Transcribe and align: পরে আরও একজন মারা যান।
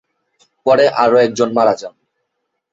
পরে 0.65 0.85
আরও 1.03 1.17
একজন 1.17 1.49
মারা 1.57 1.73
যান। 1.81 1.95